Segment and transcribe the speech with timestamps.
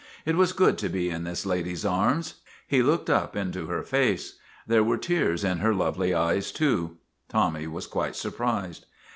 [0.25, 2.41] It was good to be in this lady's arms.
[2.67, 4.39] He looked up into her face.
[4.65, 6.97] There were tears in her lovely eyes, too.
[7.29, 8.87] Tommy was quite surprised.